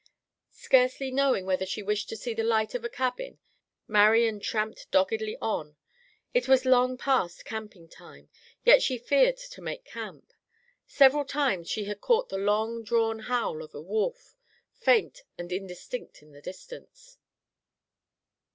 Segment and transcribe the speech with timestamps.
[0.55, 3.37] Scarcely knowing whether she wished to see the light of a cabin,
[3.87, 5.77] Marian tramped doggedly on.
[6.33, 8.31] It was long past camping time,
[8.65, 10.33] yet she feared to make camp.
[10.87, 14.35] Several times she had caught the long drawn howl of a wolf,
[14.73, 17.19] faint and indistinct in the distance.